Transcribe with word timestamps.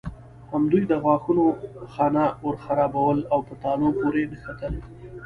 همدوی 0.53 0.83
د 0.87 0.93
غاښونو 1.03 1.45
خانه 1.93 2.25
ورخرابول 2.45 3.19
او 3.33 3.39
په 3.47 3.53
تالو 3.63 3.87
پورې 4.01 4.21
نښتل. 4.31 4.73